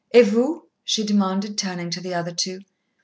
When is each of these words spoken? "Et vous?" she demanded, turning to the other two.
"Et 0.15 0.25
vous?" 0.25 0.67
she 0.83 1.03
demanded, 1.05 1.59
turning 1.59 1.91
to 1.91 2.01
the 2.01 2.11
other 2.11 2.31
two. 2.33 2.61